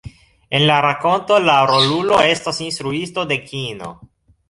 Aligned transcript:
En 0.59 0.63
la 0.71 0.77
rakonto, 0.85 1.37
la 1.49 1.59
rolulo 1.73 2.19
estas 2.33 2.65
instruisto 2.71 3.31
de 3.33 3.43
kino. 3.53 3.97